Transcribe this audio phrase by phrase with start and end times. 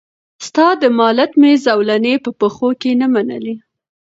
[0.47, 3.55] ستا د مالت مي زولنې په پښو کي نه منلې